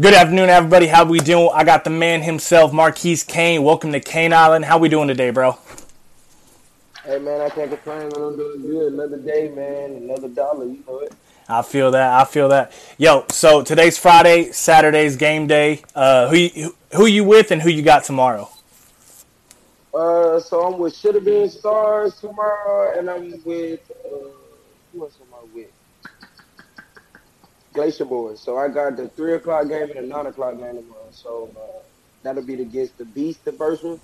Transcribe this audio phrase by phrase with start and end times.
[0.00, 0.86] Good afternoon, everybody.
[0.86, 1.50] How we doing?
[1.52, 3.62] I got the man himself, Marquise Kane.
[3.62, 4.64] Welcome to Kane Island.
[4.64, 5.58] How we doing today, bro?
[7.04, 8.04] Hey man, I can't complain.
[8.04, 8.94] I'm doing good.
[8.94, 10.02] Another day, man.
[10.02, 10.64] Another dollar.
[10.64, 11.12] You know it.
[11.46, 12.10] I feel that.
[12.18, 12.72] I feel that.
[12.96, 14.50] Yo, so today's Friday.
[14.52, 15.82] Saturday's game day.
[15.94, 18.48] Uh, who you, who you with and who you got tomorrow?
[19.92, 24.08] Uh, so I'm with Shoulda Been Stars tomorrow, and I'm with uh,
[24.94, 25.31] who else am with?
[27.72, 28.38] Glacier Boyz.
[28.38, 31.08] So I got the three o'clock game and the nine o'clock game tomorrow.
[31.10, 31.82] So uh,
[32.22, 34.00] that'll be against the Beast, the first one.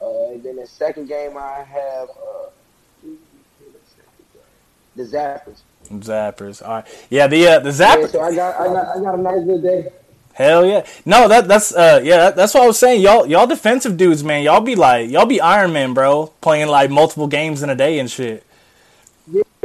[0.00, 2.48] Uh, and then the second game I have uh,
[4.96, 5.60] the Zappers.
[5.90, 6.62] Zappers.
[6.62, 7.06] All right.
[7.10, 8.02] Yeah, the uh, the Zappers.
[8.02, 9.92] Yeah, so I got I got I got a nice good day.
[10.34, 10.84] Hell yeah.
[11.04, 13.00] No, that that's uh yeah, that, that's what I was saying.
[13.02, 14.42] Y'all y'all defensive dudes, man.
[14.42, 17.98] Y'all be like y'all be Iron Man, bro, playing like multiple games in a day
[17.98, 18.44] and shit.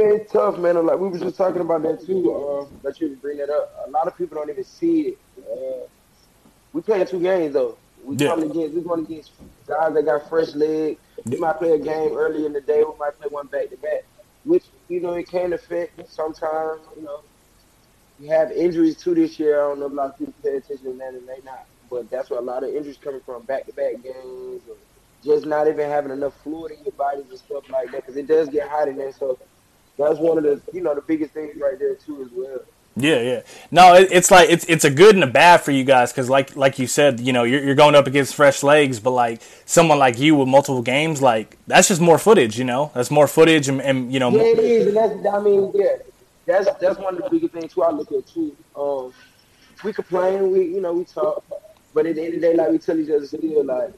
[0.00, 0.86] It's tough, man.
[0.86, 2.32] Like we were just talking about that too.
[2.32, 3.70] Uh, that you bring that up.
[3.86, 5.18] A lot of people don't even see it.
[5.38, 5.86] Uh,
[6.72, 7.80] we playing two games though.
[8.02, 8.30] We Yeah.
[8.30, 9.32] coming against we going against
[9.66, 11.00] guys that got fresh legs.
[11.26, 12.84] We might play a game early in the day.
[12.84, 14.02] We might play one back to back,
[14.44, 16.82] which you know it can affect sometimes.
[16.96, 17.20] You know,
[18.18, 19.60] we have injuries too this year.
[19.60, 21.66] I don't know if a lot of people pay attention to that and they not,
[21.90, 24.76] but that's where a lot of injuries coming from back to back games or
[25.24, 28.28] just not even having enough fluid in your bodies and stuff like that because it
[28.28, 29.12] does get hot in there.
[29.12, 29.38] So
[30.00, 32.60] that's one of the you know the biggest things right there too as well.
[32.96, 33.42] Yeah, yeah.
[33.70, 36.28] No, it, it's like it's it's a good and a bad for you guys because,
[36.28, 39.40] like like you said, you know, you're, you're going up against fresh legs, but like
[39.64, 42.58] someone like you with multiple games, like that's just more footage.
[42.58, 45.40] You know, that's more footage, and, and you know, Yeah, it is, and that's I
[45.40, 45.96] mean, yeah,
[46.46, 47.82] that's that's one of the biggest things too.
[47.82, 48.56] I look at too.
[48.74, 49.14] Um,
[49.84, 51.44] we complain, we you know we talk,
[51.94, 53.92] but at the end of the day, like we tell each other still, like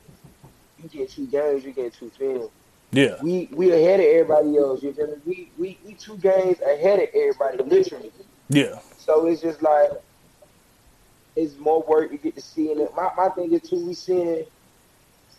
[0.83, 2.51] you get two games, you get two films.
[2.93, 4.83] Yeah, We we ahead of everybody else.
[4.83, 5.15] You feel me?
[5.25, 8.13] We we we two games ahead of everybody, literally.
[8.51, 9.91] yeah, So it's just like
[11.37, 12.95] it's more work you get to see in it.
[12.95, 13.85] My my thing is too.
[13.87, 14.45] We seeing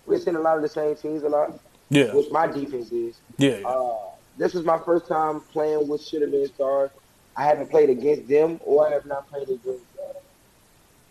[0.05, 1.59] we're seeing a lot of the same teams a lot,
[1.89, 3.19] yeah, which my defense is.
[3.37, 3.67] yeah, yeah.
[3.67, 3.97] Uh,
[4.37, 6.89] this was my first time playing with Shoulda Been Stars.
[7.37, 10.13] I haven't played against them, or I have not played against uh,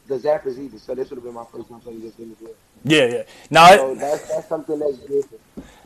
[0.06, 0.78] the Zappers either.
[0.78, 2.54] So this would have been my first time playing against them as well.
[2.84, 3.22] yeah, yeah.
[3.50, 5.40] No, it- So that's that's something that's different.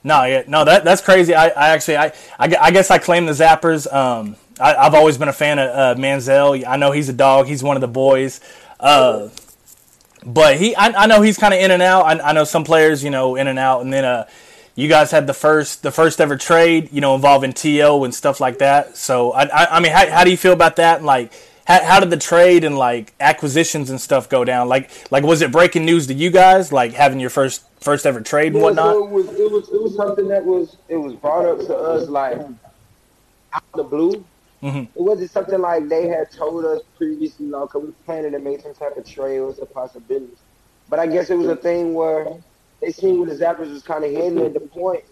[0.06, 1.34] No, yeah, no, that that's crazy.
[1.34, 3.92] I, I actually, I, I, I guess I claim the Zappers.
[3.92, 6.64] Um, I, I've always been a fan of uh, Manziel.
[6.64, 7.48] I know he's a dog.
[7.48, 8.40] He's one of the boys.
[8.78, 9.30] Uh,
[10.24, 12.04] but he, I, I know he's kind of in and out.
[12.04, 13.80] I, I know some players, you know, in and out.
[13.80, 14.28] And then, uh,
[14.76, 18.04] you guys had the first, the first ever trade, you know, involving T.O.
[18.04, 18.96] and stuff like that.
[18.96, 21.02] So, I, I, I mean, how, how do you feel about that?
[21.02, 21.32] Like,
[21.66, 24.68] how, how did the trade and like acquisitions and stuff go down?
[24.68, 28.20] Like, like was it breaking news to you guys, like having your first, first ever
[28.20, 28.94] trade and whatnot?
[28.94, 32.08] it was it was it was something that was it was brought up to us
[32.08, 34.24] like out of the blue.
[34.62, 34.84] Mhm.
[34.84, 38.62] It wasn't something like they had told us previously, like, cause we planning to make
[38.62, 40.32] some type of trade was a possibility.
[40.88, 42.32] But I guess it was a thing where
[42.80, 45.04] they seen where the Zappers was kind of heading at the point.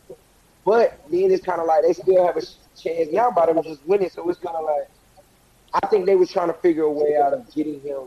[0.64, 2.42] But then it's kind of like they still have a
[2.80, 4.08] chance now by them just winning.
[4.08, 4.88] So it's kind of like
[5.74, 8.04] I think they were trying to figure a way out of getting him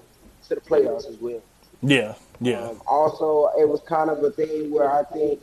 [0.48, 1.42] to the playoffs as well.
[1.82, 2.62] Yeah, yeah.
[2.62, 5.42] Um, also, it was kind of a thing where I think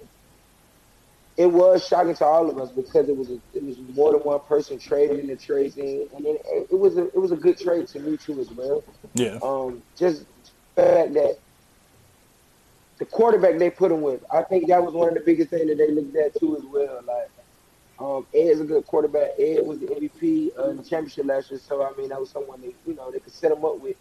[1.37, 4.21] it was shocking to all of us because it was a, it was more than
[4.21, 7.37] one person trading in the trade thing, and it, it was a it was a
[7.37, 8.83] good trade to me too as well.
[9.15, 9.39] Yeah.
[9.43, 10.25] Um, just
[10.75, 11.39] the fact that
[12.99, 15.69] the quarterback they put him with, I think that was one of the biggest things
[15.69, 17.03] that they looked at too as well.
[17.07, 17.31] Like,
[17.99, 19.31] um, Ed's a good quarterback.
[19.39, 22.75] Ed was the MVP uh, championship last year, so I mean that was someone they
[22.87, 23.97] you know they could set him up with.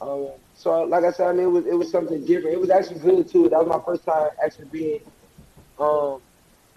[0.00, 2.54] Um, so like I said, I mean it was it was something different.
[2.54, 3.48] It was actually good too.
[3.50, 5.00] That was my first time actually being.
[5.78, 6.20] Um,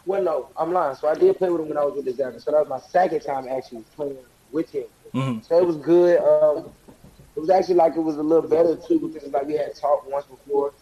[0.05, 0.95] well, no, I'm lying.
[0.95, 2.43] So I did play with him when I was with the Zappers.
[2.43, 4.85] So that was my second time actually playing with him.
[5.13, 6.19] hmm So it was good.
[6.19, 6.71] Um,
[7.35, 10.07] it was actually like it was a little better too because like we had talked
[10.07, 10.73] once before.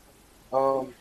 [0.51, 0.93] Um,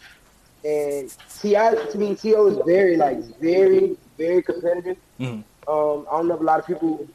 [0.65, 1.11] and
[1.41, 1.55] Ti
[1.91, 2.47] to me, T.O.
[2.47, 4.97] is very like very very competitive.
[5.21, 5.45] Mhm.
[5.69, 7.07] Um, I don't know if a lot of people,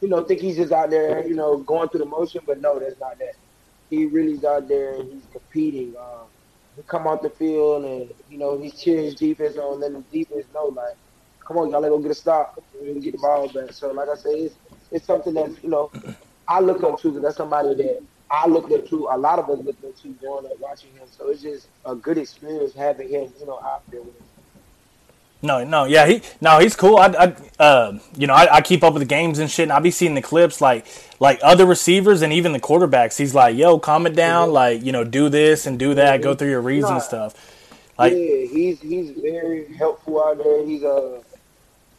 [0.00, 2.78] you know, think he's just out there, you know, going through the motion, but no,
[2.78, 3.34] that's not that.
[3.90, 5.94] He really is out there and he's competing.
[6.00, 6.28] Um,
[6.76, 10.24] he come out the field and you know he's cheering his defense on, letting the
[10.24, 10.96] defense know like,
[11.46, 13.72] come on, y'all, let go get a stop, and get the ball back.
[13.72, 14.56] So like I say, it's
[14.90, 15.92] it's something that you know
[16.48, 18.00] I look up to because that's somebody that
[18.30, 19.08] I looked up to.
[19.12, 21.08] A lot of us looked up to growing up watching him.
[21.10, 24.28] So it's just a good experience having him, you know, out there with us.
[25.42, 26.98] No, no, yeah, he no, he's cool.
[26.98, 29.72] I, I uh, you know, I, I keep up with the games and shit, and
[29.72, 30.86] I be seeing the clips like
[31.18, 33.16] like other receivers and even the quarterbacks.
[33.16, 36.34] He's like, "Yo, calm it down, like you know, do this and do that, go
[36.34, 37.34] through your reads and stuff."
[37.98, 40.64] Like, yeah, he's he's very helpful out there.
[40.66, 41.22] He's uh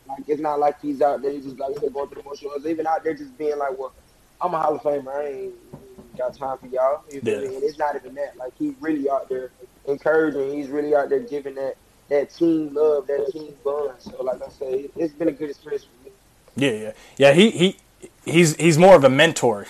[0.07, 2.49] like it's not like he's out there just like going through the motion.
[2.57, 3.94] He's even out there just being like, well,
[4.41, 5.15] I'm a Hall of Famer.
[5.15, 7.03] I ain't got time for y'all.
[7.11, 7.35] You Yeah.
[7.35, 8.35] And it's not even that.
[8.37, 9.51] Like he's really out there
[9.87, 10.53] encouraging.
[10.53, 11.75] He's really out there giving that
[12.11, 14.01] that team love, that team bond.
[14.01, 16.13] So like I said, it- it's been a good experience for me.
[16.57, 17.33] Yeah, yeah, yeah.
[17.33, 17.79] He he
[18.25, 19.67] he's he's more of a mentor,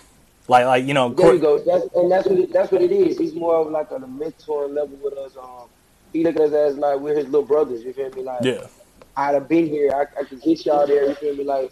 [0.49, 1.11] like like you know.
[1.11, 1.59] There you go.
[1.65, 3.19] That's and that's what it, that's what it is.
[3.19, 5.37] He's more of like on a mentor level with us.
[5.37, 5.69] Um,
[6.13, 7.83] he look at us as like we're his little brothers.
[7.83, 8.23] You feel me?
[8.23, 8.67] Like Yeah,
[9.17, 9.91] I'd have been here.
[9.95, 11.07] I, I could get y'all there.
[11.09, 11.45] You feel me?
[11.45, 11.71] Like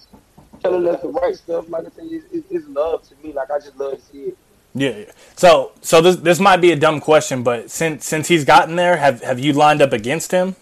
[0.61, 1.65] telling us the right stuff.
[1.69, 3.33] Like I said, it's, it's, it's love to me.
[3.33, 4.39] Like I just love to see it.
[4.73, 5.05] Yeah.
[5.35, 8.97] So so this this might be a dumb question, but since since he's gotten there,
[8.97, 10.55] have have you lined up against him?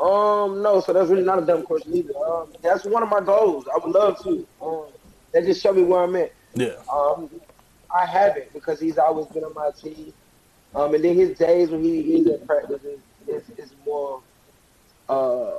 [0.00, 2.16] Um, no, so that's really not a dumb question either.
[2.16, 3.66] Um, that's one of my goals.
[3.74, 4.46] I would love to.
[4.62, 4.86] Um,
[5.32, 6.32] that just show me where I'm at.
[6.54, 7.30] Yeah, Um,
[7.94, 10.12] I haven't because he's always been on my team.
[10.74, 14.22] Um, and then his days when he is at practice is, is, is more
[15.08, 15.52] uh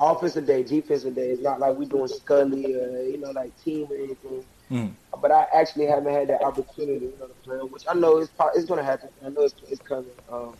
[0.00, 1.30] offensive day, defensive day.
[1.30, 4.44] It's not like we doing skelly or you know like team or anything.
[4.70, 4.92] Mhm.
[5.20, 8.28] But I actually haven't had that opportunity, you know, to play, which I know is
[8.54, 9.08] it's going to happen.
[9.24, 10.06] I know it's, it's coming.
[10.30, 10.54] Um,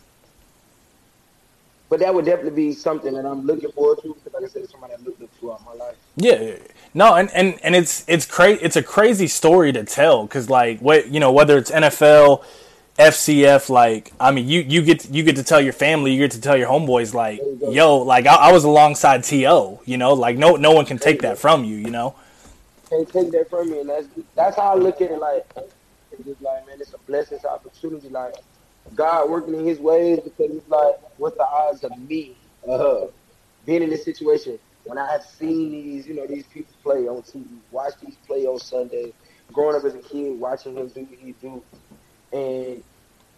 [1.89, 4.63] but that would definitely be something that I'm looking forward to because, like I said,
[4.63, 5.95] it's somebody I looked up to all my life.
[6.17, 6.55] yeah.
[6.93, 10.79] No, and and and it's it's cra- It's a crazy story to tell because like
[10.79, 12.43] what you know whether it's NFL.
[12.97, 16.31] FCF, like I mean, you you get you get to tell your family, you get
[16.31, 20.37] to tell your homeboys, like, yo, like I, I was alongside T.O., you know, like
[20.37, 22.13] no no one can take that from you, you know.
[22.89, 25.19] Can't take that from me, and that's that's how I look at it.
[25.19, 25.45] Like,
[26.11, 28.09] it's just like, man, it's a blessing, it's an opportunity.
[28.09, 28.35] Like,
[28.95, 32.35] God working in His ways because it's like, what's the odds of me
[32.67, 33.05] uh,
[33.65, 37.21] being in this situation when I have seen these, you know, these people play on
[37.21, 39.13] TV, watch these play on Sunday,
[39.53, 41.63] growing up as a kid, watching him do what he do,
[42.33, 42.83] and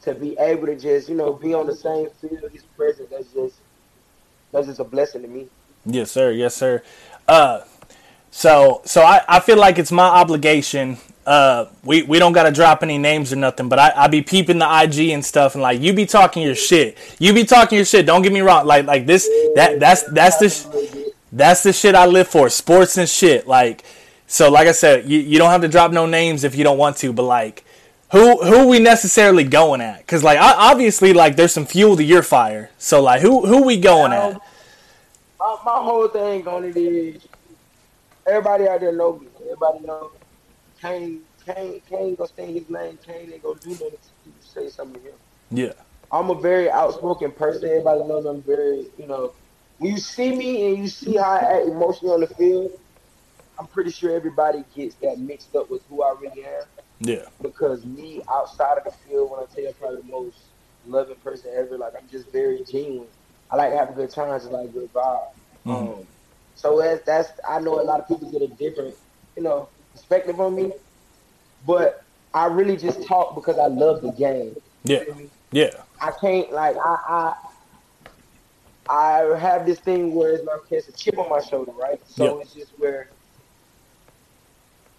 [0.04, 3.32] to be able to just, you know, be on the same field, His presence, that's
[3.34, 3.56] just
[4.52, 5.48] that's just a blessing to me.
[5.86, 6.32] Yes, sir.
[6.32, 6.84] Yes, sir.
[7.28, 7.62] Uh,
[8.32, 10.98] so so I, I feel like it's my obligation.
[11.24, 14.58] Uh, we, we don't gotta drop any names or nothing, but I, I be peeping
[14.58, 16.98] the IG and stuff, and like you be talking your shit.
[17.20, 18.06] You be talking your shit.
[18.06, 18.66] Don't get me wrong.
[18.66, 22.50] Like like this that that's that's the sh- that's the shit I live for.
[22.50, 23.48] Sports and shit.
[23.48, 23.84] Like
[24.26, 26.78] so, like I said, you, you don't have to drop no names if you don't
[26.78, 27.66] want to, but like.
[28.12, 30.06] Who who we necessarily going at?
[30.06, 32.70] Cause like obviously like there's some fuel to your fire.
[32.78, 34.34] So like who who we going at?
[35.40, 37.26] my, my whole thing on it is
[38.32, 39.28] everybody out there know me.
[39.44, 40.12] Everybody know
[40.82, 41.22] Kane.
[41.46, 43.00] Kane, Kane gonna stay in his lane.
[43.06, 45.16] Kane ain't gonna do nothing to say something to him.
[45.50, 45.74] Yeah.
[46.12, 47.68] I'm a very outspoken person.
[47.68, 49.34] Everybody knows I'm very, you know,
[49.80, 52.72] when you see me and you see how I act emotionally on the field,
[53.58, 56.64] I'm pretty sure everybody gets that mixed up with who I really am.
[57.00, 57.26] Yeah.
[57.42, 60.38] Because me outside of the field, when I tell you I'm probably the most
[60.86, 63.08] loving person ever, like I'm just very genuine.
[63.50, 65.30] I like to have a good time, just like good vibe.
[65.66, 66.00] Mhm.
[66.00, 66.08] Um,
[66.56, 68.96] so that's, that's I know a lot of people get a different,
[69.36, 70.72] you know, perspective on me,
[71.66, 72.02] but
[72.34, 74.56] I really just talk because I love the game.
[74.84, 75.04] Yeah.
[75.52, 75.70] Yeah.
[76.02, 77.34] I can't like I I
[78.90, 82.00] I have this thing where it's like it's a chip on my shoulder, right?
[82.08, 82.42] So Yeah.
[82.42, 83.12] it's just where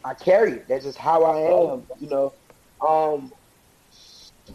[0.05, 0.69] I carry it.
[0.69, 2.35] That's just how I am, you know.
[2.87, 3.33] Um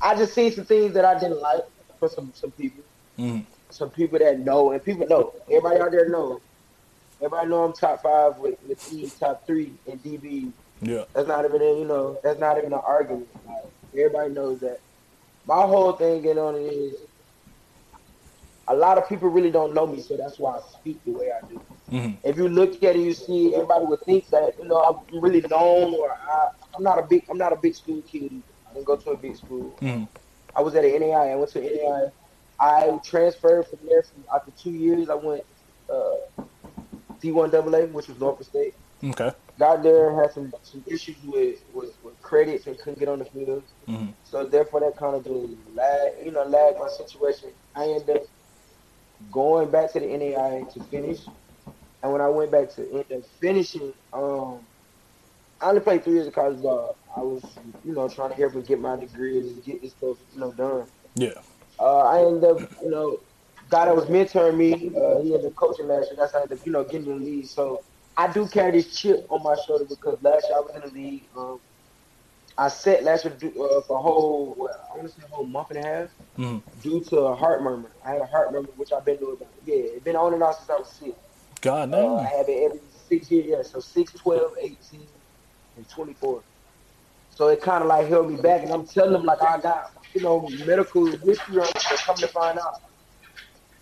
[0.01, 1.61] I just seen some things that I didn't like
[1.99, 2.83] for some some people.
[3.17, 3.45] Mhm.
[3.69, 5.33] Some people that know and people know.
[5.49, 6.39] Everybody out there knows.
[7.19, 10.51] Everybody know I'm top five with, with E, top three in DB.
[10.81, 11.05] Yeah.
[11.15, 13.27] That's not even a, you know, that's not even an argument.
[13.45, 13.55] Like,
[13.93, 14.79] everybody knows that.
[15.45, 16.95] My whole thing getting on it is
[18.67, 21.31] a lot of people really don't know me, so that's why I speak the way
[21.31, 21.61] I do.
[21.89, 25.21] hmm If you look at it, you see everybody would think that you know I'm
[25.21, 28.43] really known, or I, I'm not a big I'm not a big school kid.
[28.69, 29.77] I didn't go to a big school.
[29.79, 30.03] hmm
[30.55, 31.31] I was at an NAI.
[31.31, 32.07] I went to NAI.
[32.59, 34.03] I transferred from there.
[34.03, 35.43] From, after two years, I went
[35.93, 36.15] uh,
[37.21, 38.73] D1 AA, which was Norfolk State.
[39.03, 39.31] Okay.
[39.59, 43.25] Got there, had some, some issues with, with, with credits and couldn't get on the
[43.25, 43.63] field.
[43.85, 47.49] hmm So therefore, that kind of just lag, you know, lagged my situation.
[47.75, 48.23] I ended up
[49.31, 51.19] going back to the NAI to finish,
[52.03, 54.59] and when I went back to end up finishing, um,
[55.59, 56.95] I only played three years of college ball.
[57.15, 57.43] I was,
[57.83, 60.51] you know, trying to help me get my degree and get this stuff, you know,
[60.51, 60.85] done.
[61.15, 61.29] Yeah.
[61.79, 63.19] Uh, I ended up, you know,
[63.69, 66.15] guy that was mentoring me, uh, he ended up coaching last year.
[66.17, 67.47] That's how I ended up, you know, getting in the league.
[67.47, 67.83] So
[68.15, 70.93] I do carry this chip on my shoulder because last year I was in the
[70.99, 71.29] league.
[71.35, 71.59] Um,
[72.57, 75.35] I sat last year do- uh, for a whole, what, I want to say a
[75.35, 77.91] whole month and a half hmm due to a heart murmur.
[78.05, 79.37] I had a heart murmur, which I've been doing.
[79.65, 81.15] Yeah, it's been on and off since I was six.
[81.61, 83.61] God Uh, I have it every six years, yeah.
[83.63, 85.07] So 6, 12, 18,
[85.75, 86.43] and 24.
[87.29, 88.63] So it kind of like held me back.
[88.63, 91.83] And I'm telling them, like, I got, you know, medical history on it.
[92.05, 92.73] Come to find out,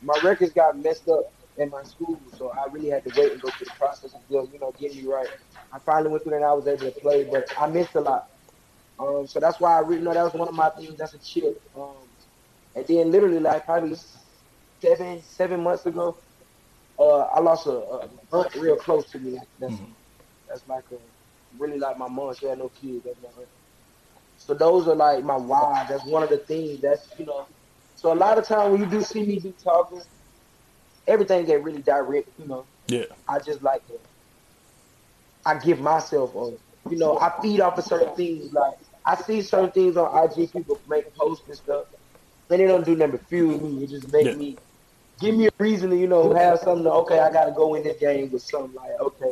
[0.01, 1.25] my records got messed up
[1.57, 2.21] in my school.
[2.37, 5.03] So I really had to wait and go through the process of, you know, getting
[5.03, 5.27] me right.
[5.73, 8.01] I finally went through that and I was able to play, but I missed a
[8.01, 8.25] lot.
[8.99, 10.95] Um, so that's why I really know that was one of my things.
[10.97, 11.55] That's a chip.
[11.75, 12.09] Um,
[12.75, 13.95] and then literally like probably
[14.81, 16.17] seven seven months ago,
[16.99, 19.39] uh, I lost a, a aunt real close to me.
[19.59, 19.95] That's Mhm.
[20.47, 20.97] that's like a
[21.57, 22.33] really like my mom.
[22.35, 23.05] She had no kids.
[23.05, 23.49] That's my aunt.
[24.35, 25.85] So those are like my why.
[25.89, 26.81] That's one of the things.
[26.81, 27.47] That's you know.
[27.95, 30.01] So a lot of time when you do see me do talking,
[31.07, 32.29] everything get really direct.
[32.37, 32.67] You know.
[32.87, 33.05] Yeah.
[33.27, 33.99] I just like to.
[35.45, 36.57] I give myself a,
[36.89, 38.51] you know, I feed off of certain things.
[38.51, 38.73] Like
[39.05, 41.85] I see certain things on IG, people make posts and stuff,
[42.49, 43.83] and they don't do nothing but fuel me.
[43.83, 44.33] It just make Yeah.
[44.33, 44.57] me,
[45.19, 46.83] give me a reason to, you know, have something.
[46.83, 49.31] To, okay, I gotta go in this game with something like, okay,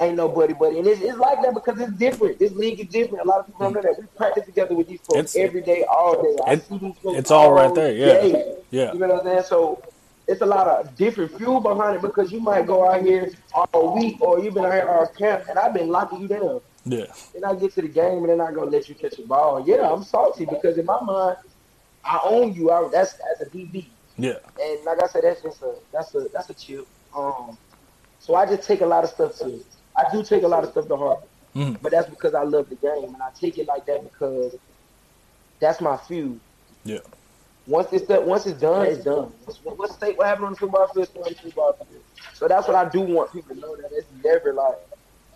[0.00, 0.78] ain't nobody buddy.
[0.78, 2.38] and it's, it's like that because it's different.
[2.38, 3.24] This league is different.
[3.24, 3.98] A lot of people don't know that.
[4.00, 6.36] We practice together with these folks It's- every day, all day.
[6.46, 8.06] I see these folks it's all right there, yeah.
[8.06, 8.56] day.
[8.70, 8.92] Yeah.
[8.92, 9.42] You know what I'm saying?
[9.44, 9.82] So
[10.26, 13.96] it's a lot of different fuel behind it because you might go out here all
[13.98, 16.60] week or you've been out here all camp and I've been locking you down.
[16.84, 17.06] Yeah.
[17.34, 19.64] Then I get to the game and then I gonna let you catch a ball.
[19.66, 21.36] Yeah, I'm salty because in my mind,
[22.04, 22.70] I own you.
[22.70, 23.86] I, that's as a DB.
[24.16, 24.34] Yeah.
[24.60, 26.86] And like I said, that's just a that's a that's a chip.
[27.14, 27.56] Um,
[28.20, 29.60] so I just take a lot of stuff to.
[29.98, 31.20] I do take a lot of stuff to heart,
[31.54, 31.80] Mhm.
[31.82, 34.54] but that's because I love the game and I take it like that because
[35.60, 36.36] that's my fuel.
[36.84, 36.98] Yeah.
[37.66, 39.32] Once it's done, once it's done, it's done.
[39.64, 40.16] What, what state?
[40.16, 41.08] What happened on the football field?
[41.16, 42.02] on the football field.
[42.34, 44.78] So that's what I do want people to know that it's never like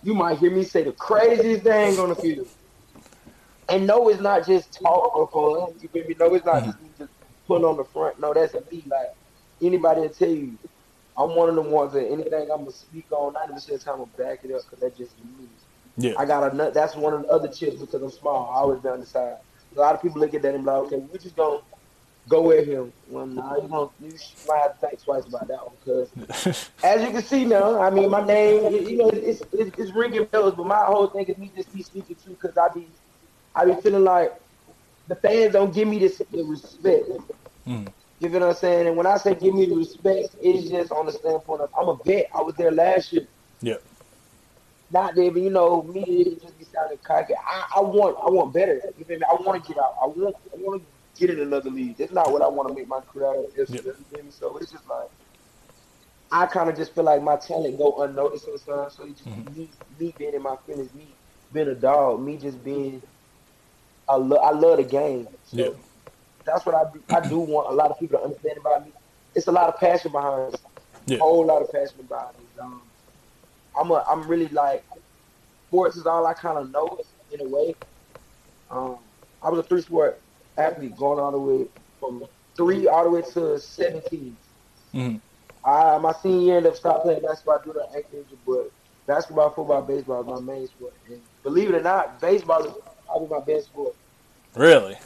[0.03, 2.47] you might hear me say the craziest thing on the field.
[3.69, 5.75] And no, it's not just talk or fun.
[5.81, 6.15] You feel me?
[6.19, 7.11] No, it's not just me just
[7.47, 8.19] putting on the front.
[8.21, 8.85] No, that's me.
[8.87, 9.15] Like
[9.61, 10.59] anybody will tell you,
[11.17, 13.91] I'm one of the ones that anything I'm gonna speak on, 90 percent of the
[13.91, 15.49] time I'm back it up because that's just me.
[15.99, 16.15] Yeah.
[16.19, 16.71] I got a.
[16.71, 18.51] That's one of the other chips because I'm small.
[18.51, 19.37] I always been on the side.
[19.77, 21.61] A lot of people look at that and be like, okay, we're just gonna
[22.29, 22.93] go at him.
[23.09, 24.15] Well, nah, you gonna you
[24.49, 27.91] might have to think twice about that one because as you can see now, I
[27.91, 31.27] mean, my name, you you know, it's it's, it's ringing bells, but my whole thing
[31.27, 32.87] is me just be speaking true because I be
[33.55, 34.35] I be feeling like
[35.09, 37.09] the fans don't give me this the respect.
[37.67, 37.89] Mm.
[38.23, 38.87] You know what I'm saying?
[38.87, 41.89] And when I say give me the respect, it's just on the standpoint of I'm
[41.89, 42.29] a vet.
[42.33, 43.27] I was there last year.
[43.61, 43.79] Yeah.
[44.93, 47.35] Not that, but you know, me it just be sounding cocky.
[47.35, 48.81] I, I want, I want better.
[48.97, 49.25] You feel me?
[49.29, 49.97] I want to get out.
[50.01, 51.97] I want, I want to get in another league.
[51.97, 53.45] That's not what I want to make my career out of.
[53.59, 53.81] It's- Yeah.
[53.87, 54.31] You feel me?
[54.31, 55.09] So it's just like
[56.31, 58.95] I kind of just feel like my talent go unnoticed sometimes.
[58.95, 59.57] So it's just Mhm.
[59.57, 61.09] me, me being in my feelings, me
[61.53, 63.03] being a dog, me just being.
[64.09, 65.27] I love, I love the game.
[65.45, 65.69] So Yeah.
[66.45, 67.03] That's what I do.
[67.11, 68.93] I do want a lot of people to understand about me.
[69.35, 70.61] It's a lot of passion behind it.
[71.07, 71.17] Yeah.
[71.17, 72.61] A whole lot of passion behind it.
[72.61, 72.83] Um,
[73.79, 74.85] I'm a, I'm really like,
[75.69, 77.01] sports is all I kind of know
[77.33, 77.75] in a way.
[78.71, 78.99] Um,
[79.43, 80.21] I was a three sport
[80.59, 81.67] athlete going all the way
[81.99, 82.25] from
[82.57, 84.37] three all the way to 17.
[84.95, 85.21] Mhm.
[85.65, 88.71] I, my senior year, ended up stopped playing basketball due to ankle injury, but
[89.07, 90.93] basketball, football, baseball is my main sport.
[91.09, 92.75] And believe it or not, baseball is
[93.07, 93.95] probably my best sport.
[94.55, 94.99] Really?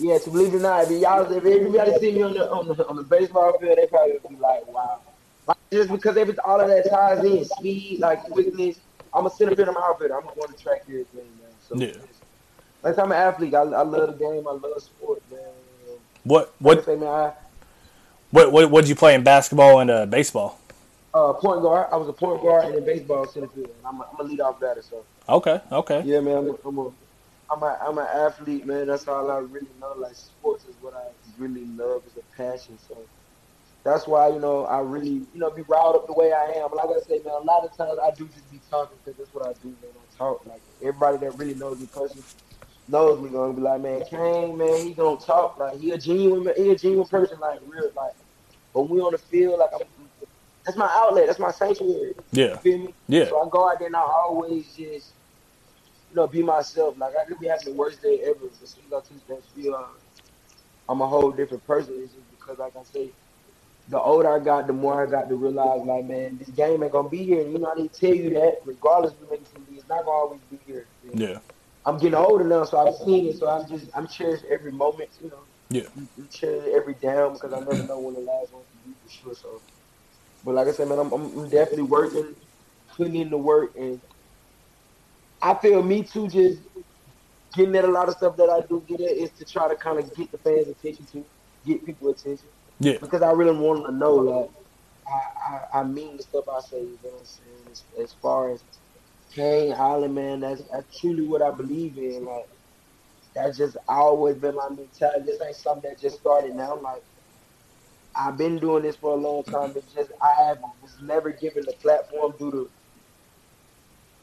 [0.00, 2.68] Yeah, to believe it or not, if y'all, if everybody see me on the on
[2.68, 5.00] the, on the baseball field, they probably would be like, "Wow."
[5.46, 8.78] Like, just because every all of that ties in speed, like quickness.
[9.12, 10.16] I'm a center fielder, I'm an outfielder.
[10.16, 11.24] I'm going to track here, man.
[11.58, 11.92] So, Yeah.
[12.82, 13.54] like I'm an athlete.
[13.54, 14.46] I, I love the game.
[14.48, 15.40] I love sport, man.
[16.24, 17.08] What What what say, man?
[17.08, 17.32] I,
[18.30, 20.58] what what would you play in basketball and uh, baseball?
[21.12, 21.88] uh, point guard.
[21.92, 23.74] I was a point guard and in baseball center field.
[23.84, 25.60] I'm a, I'm a lead off batter, so Okay.
[25.72, 26.02] Okay.
[26.04, 26.36] yeah, man.
[26.38, 26.90] I'm a, I'm a
[27.50, 28.86] I'm a, I'm an athlete, man.
[28.86, 29.94] That's all I really know.
[29.96, 32.02] Like sports is what I really love.
[32.06, 32.78] Is a passion.
[32.88, 32.96] So
[33.82, 36.70] that's why you know I really you know be riled up the way I am.
[36.70, 39.18] But like I say, man, a lot of times I do just be talking because
[39.18, 39.90] that's what I do, man.
[39.94, 40.46] I talk.
[40.46, 42.24] Like everybody that really knows me personally
[42.88, 45.58] knows me gonna be like, man, Kane, man, he gonna talk.
[45.58, 47.38] Like he a genuine, he a genuine person.
[47.40, 48.12] Like real, like.
[48.72, 49.80] But when we on the field, like I'm,
[50.64, 51.26] that's my outlet.
[51.26, 52.14] That's my sanctuary.
[52.32, 52.50] Yeah.
[52.50, 52.94] You feel me?
[53.08, 53.28] Yeah.
[53.28, 55.12] So I go out there and I always just,
[56.10, 56.98] you know, be myself.
[56.98, 58.34] Like I could be having the worst day ever.
[58.40, 59.84] But as soon as I touch that field, uh,
[60.88, 61.94] I'm a whole different person.
[61.98, 63.10] It's just because, like I say,
[63.88, 66.92] the older I got, the more I got to realize, like, man, this game ain't
[66.92, 67.42] gonna be here.
[67.42, 70.04] And you know, I to tell you that, regardless of what it be, it's not
[70.04, 70.86] gonna always be here.
[71.04, 71.26] You know?
[71.26, 71.38] Yeah.
[71.86, 73.38] I'm getting older now, so I've seen it.
[73.38, 75.10] So I'm just, I'm cherishing every moment.
[75.22, 75.88] You know, Yeah.
[75.96, 79.10] I'm cherishing every down because I never know when the last one can be for
[79.10, 79.34] sure.
[79.34, 79.62] So,
[80.44, 82.34] but like I said, man, I'm, I'm, I'm definitely working,
[82.96, 84.00] putting in the work, and
[85.42, 86.28] I feel me too.
[86.28, 86.62] Just
[87.54, 89.76] getting at a lot of stuff that I do get at is to try to
[89.76, 91.26] kind of get the fans' attention to,
[91.66, 92.48] get people attention
[92.80, 92.98] Yeah.
[93.00, 94.50] because I really want to know like
[95.06, 96.80] I, I, I mean the stuff I say.
[96.80, 97.68] You know what I'm saying?
[97.70, 98.64] As, as far as
[99.34, 102.24] Kane Island, man, that's, that's truly what I believe in.
[102.24, 102.46] Like
[103.34, 105.24] that's just always been my mentality.
[105.26, 106.80] This ain't something that just started now.
[106.80, 107.02] Like
[108.16, 109.72] I've been doing this for a long time.
[109.76, 112.70] It's just I have was never given the platform due to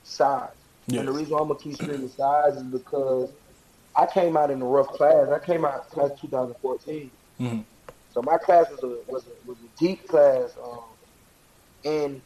[0.03, 0.57] size.
[0.88, 3.34] And the reason I'm gonna keep screaming size is because
[3.96, 5.27] I came out in a rough class.
[5.29, 7.12] I came out class 2014.
[7.39, 7.65] Mhm.
[8.10, 10.98] So my class was a was a, was a deep class, um,
[11.84, 12.22] and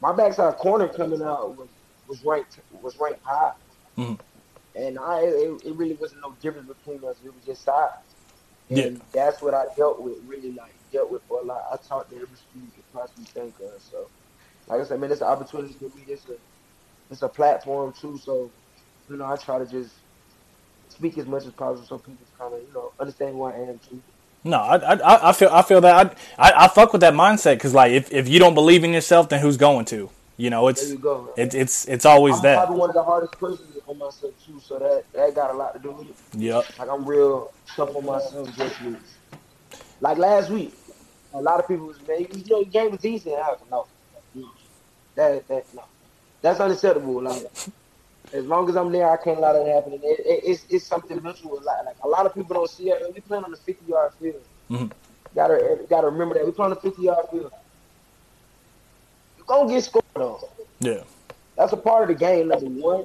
[0.00, 1.70] my backside corner coming out was,
[2.06, 3.52] was ranked was ranked high,
[3.98, 4.18] Mhm.
[4.74, 7.20] and I it, it really wasn't no difference between us.
[7.24, 7.90] It was just size,
[8.70, 9.04] and Yeah.
[9.12, 10.18] that's what I dealt with.
[10.24, 11.62] Really like dealt with for a lot.
[11.70, 13.82] I talked to every student you could possibly think of.
[13.82, 14.10] So,
[14.68, 16.04] like I said, man, it's an opportunity for me.
[16.12, 16.16] A
[17.10, 18.18] it's a platform too.
[18.18, 18.50] So,
[19.08, 19.92] you know, I try to just
[20.88, 23.80] speak as much as possible so people kind of you know understand who I am
[23.88, 24.00] too.
[24.44, 27.54] No, I, I, I feel, I feel that I, I, I fuck with that mindset
[27.54, 30.10] because like if, if you don't believe in yourself, then who's going to?
[30.36, 31.32] You know, it's, There you go.
[31.36, 32.56] it's, it's, it's always I'm that.
[32.56, 35.74] probably one of the hardest persons on myself too, so that that got a lot
[35.74, 36.16] to do with it.
[36.40, 36.78] Yep.
[36.78, 38.96] Like I'm real tough on myself just week.
[40.00, 40.74] Like last week,
[41.34, 43.34] a lot of people was man, you know, game was decent.
[43.36, 43.86] I was no,
[45.14, 45.84] that that no,
[46.42, 47.22] that's unacceptable.
[47.22, 47.44] Like
[48.32, 49.92] as long as I'm there, I can't allow that to happen.
[49.94, 51.60] And it, it, it's it's something mental.
[51.62, 53.02] Like, like a lot of people don't see it.
[53.14, 54.42] We playing on the 50 yard field.
[54.70, 54.90] Mhm.
[55.34, 57.52] Gotta gotta remember that we playing on the 50 yard field.
[59.38, 60.40] You gonna get scored on.
[60.80, 61.02] Yeah.
[61.56, 63.04] That's a part of the game, number one.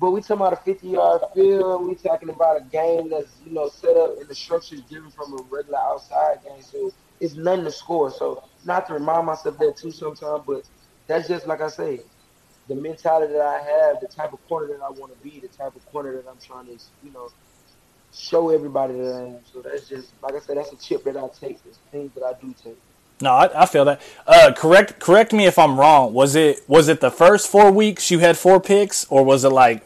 [0.00, 1.86] But we talking about a 50 yard field.
[1.86, 5.14] We talking about a game that's you know set up and the structure is different
[5.14, 6.62] from a regular outside game.
[6.62, 8.10] So it's nothing to score.
[8.10, 10.62] So not to remind myself that too sometimes, but
[11.06, 12.00] that's just like I say,
[12.68, 15.48] the mentality that I have, the type of corner that I want to be, the
[15.48, 16.72] type of corner that I'm trying to
[17.04, 17.28] you know
[18.14, 19.38] show everybody that I am.
[19.52, 21.58] So that's just like I said, that's a chip that I take.
[21.66, 22.78] It's things that I do take.
[23.20, 24.00] No, I, I feel that.
[24.26, 26.12] Uh, correct, correct me if I'm wrong.
[26.12, 29.50] Was it, was it the first four weeks you had four picks or was it
[29.50, 29.84] like,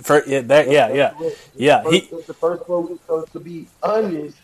[0.00, 1.12] for, yeah, that, yeah, yeah,
[1.54, 1.82] yeah.
[1.82, 3.02] First, He, the first four weeks.
[3.06, 4.38] So to be honest,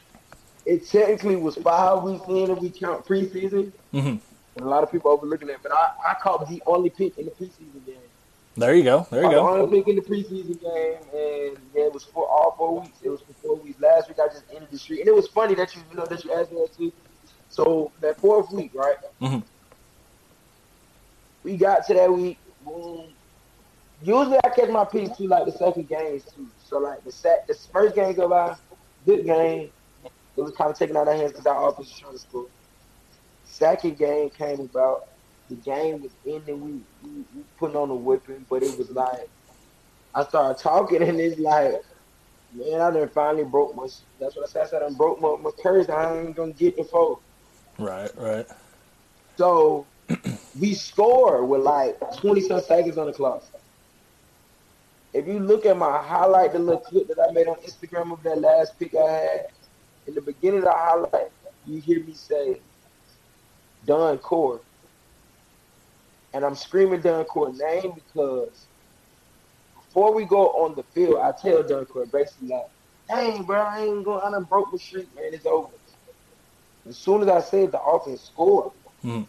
[0.66, 3.73] it technically was five weeks in if we count preseason.
[3.95, 4.21] Mhm.
[4.57, 7.27] And a lot of people overlooking that, but I, I caught the only pick in
[7.27, 7.97] the preseason game.
[8.57, 9.07] there you go.
[9.11, 9.35] There you go.
[9.35, 12.97] The only pick in the preseason game, and yeah, it was for all four weeks.
[13.03, 13.79] It was for four weeks.
[13.81, 16.07] Last week I just ended the streak, and it was funny that you, you know,
[16.07, 16.91] that you asked me that too.
[17.50, 18.97] So that fourth week, right?
[19.21, 19.43] Mhm.
[21.45, 22.39] We got to that week.
[22.65, 23.04] Boom.
[24.02, 26.47] Usually I catch my picks too, like the second games too.
[26.65, 28.57] So like the set, the first game go by,
[29.04, 29.71] good game.
[30.37, 32.19] It was kind of taken out of our hands because our offense was trying to
[32.19, 32.47] score.
[33.58, 35.08] Second game came about.
[35.49, 36.60] The game was ending.
[36.60, 39.30] We, we we putting on a whipping, but it was like
[40.14, 41.82] I started talking and it's like,
[42.52, 43.88] man, I done finally broke my.
[44.21, 44.66] That's what I said.
[44.66, 45.88] I said I broke my, my curse.
[45.88, 47.16] I ain't gonna get the phone.
[47.78, 48.47] Right, right.
[49.38, 49.86] So
[50.60, 53.42] we score with like 20 some seconds on the clock.
[55.14, 58.23] If you look at my highlight, the little clip that I made on Instagram of
[58.23, 59.47] that last pick I had,
[60.06, 61.30] in the beginning of the highlight,
[61.64, 62.60] you hear me say,
[63.87, 64.61] Don Core.
[66.35, 68.67] And I'm screaming Don Core name because
[69.75, 72.67] before we go on the field, I tell Don Core basically like,
[73.09, 75.69] dang, bro, I ain't going, I done broke the streak, man, it's over.
[76.89, 78.73] As soon as I said the offense scored,
[79.05, 79.27] Mhm.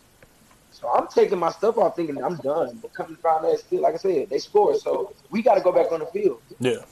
[0.71, 2.79] so I'm taking my stuff off thinking I'm done.
[2.81, 4.77] But coming to find out, still, like I said, they scored.
[4.77, 6.41] So we got to go back on the field.
[6.59, 6.83] Yeah.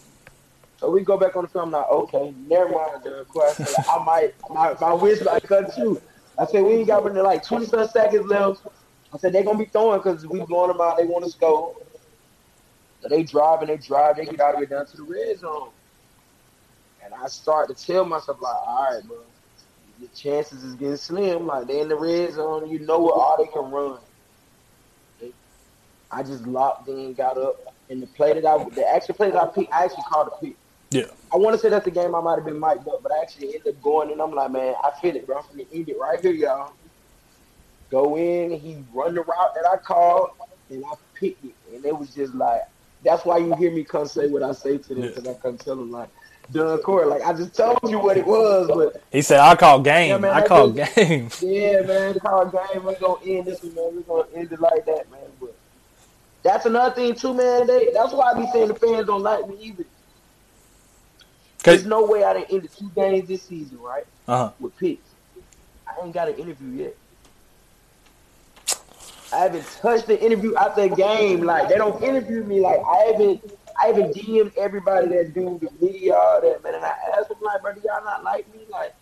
[0.78, 1.66] So we go back on the field.
[1.66, 3.04] I'm like, okay, never mind.
[3.04, 6.02] The question, like, I might, my, my wish might cut too.
[6.38, 8.62] I said, we ain't got but like 20 some seconds left.
[9.14, 10.98] I said, they're going to be throwing because we blowing them out.
[10.98, 11.76] They want to score.
[13.02, 14.18] So they drive and they drive.
[14.18, 15.70] They get out of here down to the red zone.
[17.04, 19.18] And I start to tell myself, like, all right, bro,
[20.02, 21.48] the chances is getting slim.
[21.48, 22.70] Like, they in the red zone.
[22.70, 24.00] You know what all they can run.
[26.12, 29.42] I just locked in, got up, and the play that I, the actual play that
[29.42, 30.56] I picked, I actually called a pick.
[30.96, 31.06] Yeah.
[31.34, 33.22] I want to say that's the game I might have been mic'd up, but I
[33.22, 35.38] actually ended up going, and I'm like, man, I feel it, bro.
[35.38, 36.74] I'm gonna end it right here, y'all.
[37.92, 40.30] Go in, he run the route that I called,
[40.70, 42.62] and I picked it, and it was just like,
[43.04, 45.10] that's why you hear me come say what I say to them, Yeah.
[45.10, 46.10] because I come tell them like,
[46.52, 49.82] Dunn Court, like I just told you what it was, but He said, I call
[49.82, 50.10] game.
[50.10, 51.30] Yeah, man, I call game.
[51.42, 52.84] yeah, man, call game.
[52.84, 53.96] We're gonna end this one, man.
[53.96, 55.22] We're gonna end it like that, man.
[55.40, 55.56] But
[56.44, 57.66] that's another thing too, man.
[57.66, 59.86] They, that's why I be saying the fans don't like me either.
[61.66, 64.06] There's no way I done ended two games this season, right?
[64.28, 64.52] uh-huh.
[64.60, 65.08] With picks.
[65.88, 66.98] I ain't got an interview yet.
[69.34, 71.42] I haven't touched the interview out the game.
[71.42, 72.60] Like they don't interview me.
[72.62, 73.52] Like I haven't
[73.82, 76.76] I haven't DM'd everybody that do the media, all that man.
[76.76, 78.62] And I asked them like, bro, do y'all not like me?
[78.70, 78.96] Like